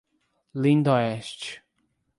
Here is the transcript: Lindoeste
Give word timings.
Lindoeste 0.55 1.61